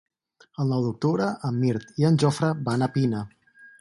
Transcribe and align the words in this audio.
El 0.63 0.71
nou 0.73 0.85
d'octubre 0.85 1.27
en 1.49 1.59
Mirt 1.65 1.93
i 2.05 2.07
en 2.11 2.17
Jofre 2.25 2.51
van 2.71 2.87
a 2.87 2.89
Pina. 2.97 3.21